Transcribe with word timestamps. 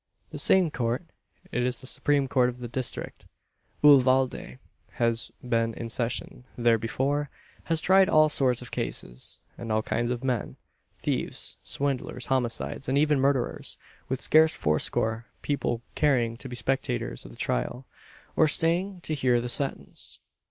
The 0.31 0.39
same 0.39 0.71
Court 0.71 1.05
it 1.51 1.61
is 1.61 1.79
the 1.79 1.85
Supreme 1.85 2.27
Court 2.27 2.49
of 2.49 2.57
the 2.57 2.67
district, 2.67 3.27
Uvalde 3.83 4.57
has 4.93 5.31
been 5.47 5.75
in 5.75 5.89
session 5.89 6.43
there 6.57 6.79
before 6.79 7.29
has 7.65 7.79
tried 7.81 8.09
all 8.09 8.27
sorts 8.27 8.63
of 8.63 8.71
cases, 8.71 9.41
and 9.59 9.71
all 9.71 9.83
kinds 9.83 10.09
of 10.09 10.23
men 10.23 10.55
thieves, 10.95 11.57
swindlers, 11.61 12.25
homicides, 12.33 12.89
and 12.89 12.97
even 12.97 13.19
murderers 13.19 13.77
with 14.09 14.21
scarce 14.23 14.55
fourscore 14.55 15.27
people 15.43 15.83
caring 15.93 16.35
to 16.37 16.49
be 16.49 16.55
spectators 16.55 17.23
of 17.23 17.29
the 17.29 17.37
trial, 17.37 17.85
or 18.35 18.47
staying 18.47 19.01
to 19.01 19.13
hear 19.13 19.39
the 19.39 19.49
sentence! 19.49 20.19